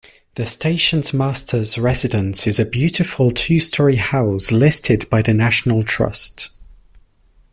[0.33, 6.49] The station master's residence is a beautiful two-story house listed by the National Trust.